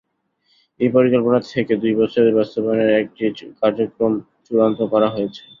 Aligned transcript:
এই 0.79 0.89
পরিকল্পনা 0.93 1.39
থেকে 1.51 1.73
দুই 1.81 1.93
বছরে 1.99 2.29
বাস্তবায়নের 2.37 2.91
একটি 3.01 3.23
কার্যক্রম 3.61 4.13
চূড়ান্ত 4.45 4.79
করা 4.93 5.07
হয়েছে। 5.15 5.43